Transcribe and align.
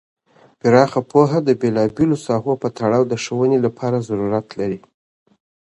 پراخ 0.59 0.91
پوهه 1.09 1.39
د 1.43 1.49
بیلا 1.61 1.83
بیلو 1.95 2.17
ساحو 2.25 2.53
په 2.61 2.67
تړاو 2.77 3.03
د 3.11 3.13
ښوونې 3.23 3.59
لپاره 3.65 4.05
ضروریت 4.07 4.47
لري. 4.59 4.79